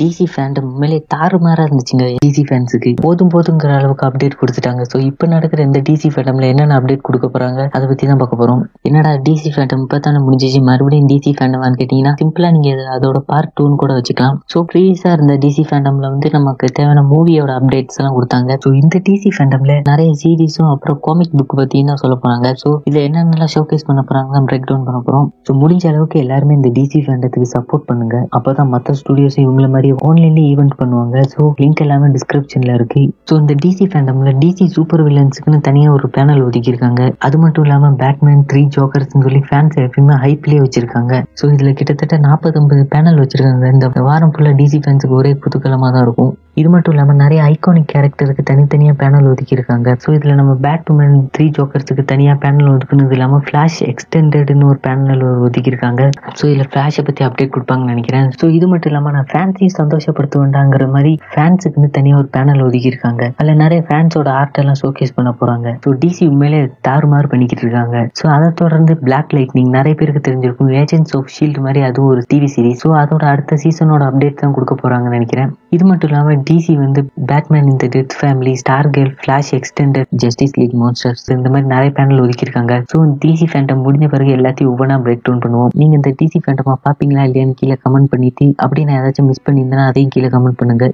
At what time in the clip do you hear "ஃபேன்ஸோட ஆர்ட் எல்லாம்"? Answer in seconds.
63.88-64.78